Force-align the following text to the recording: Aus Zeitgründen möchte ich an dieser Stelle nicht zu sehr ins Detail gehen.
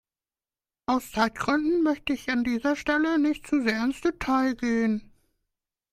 Aus 0.87 1.11
Zeitgründen 1.11 1.83
möchte 1.83 2.13
ich 2.13 2.27
an 2.31 2.43
dieser 2.43 2.75
Stelle 2.75 3.19
nicht 3.19 3.45
zu 3.45 3.61
sehr 3.61 3.83
ins 3.83 4.01
Detail 4.01 4.55
gehen. 4.55 5.13